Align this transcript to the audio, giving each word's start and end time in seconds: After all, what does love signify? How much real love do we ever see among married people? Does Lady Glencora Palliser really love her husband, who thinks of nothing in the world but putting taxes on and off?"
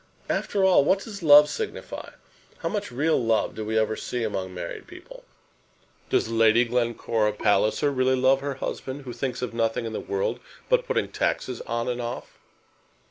After 0.31 0.63
all, 0.65 0.83
what 0.83 1.01
does 1.03 1.21
love 1.21 1.47
signify? 1.47 2.13
How 2.57 2.69
much 2.69 2.91
real 2.91 3.23
love 3.23 3.53
do 3.53 3.63
we 3.63 3.77
ever 3.77 3.95
see 3.95 4.23
among 4.23 4.51
married 4.51 4.87
people? 4.87 5.25
Does 6.09 6.27
Lady 6.27 6.65
Glencora 6.65 7.33
Palliser 7.33 7.91
really 7.91 8.15
love 8.15 8.39
her 8.41 8.55
husband, 8.55 9.03
who 9.03 9.13
thinks 9.13 9.43
of 9.43 9.53
nothing 9.53 9.85
in 9.85 9.93
the 9.93 9.99
world 9.99 10.39
but 10.69 10.87
putting 10.87 11.09
taxes 11.11 11.61
on 11.67 11.87
and 11.87 12.01
off?" 12.01 12.39